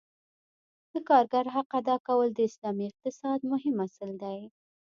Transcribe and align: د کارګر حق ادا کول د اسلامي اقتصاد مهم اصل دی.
د 0.91 0.93
کارګر 1.09 1.45
حق 1.55 1.69
ادا 1.79 1.95
کول 2.07 2.27
د 2.33 2.39
اسلامي 2.49 2.85
اقتصاد 2.89 3.39
مهم 3.51 3.75
اصل 3.87 4.09
دی. 4.23 4.39